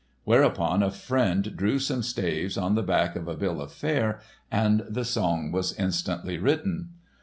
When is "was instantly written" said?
5.51-6.89